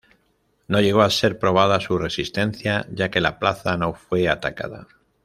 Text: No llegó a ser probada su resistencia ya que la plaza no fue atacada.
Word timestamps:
No 0.67 0.79
llegó 0.81 1.03
a 1.03 1.11
ser 1.11 1.37
probada 1.37 1.79
su 1.79 1.95
resistencia 1.99 2.87
ya 2.91 3.11
que 3.11 3.21
la 3.21 3.37
plaza 3.37 3.77
no 3.77 3.93
fue 3.93 4.29
atacada. 4.29 4.87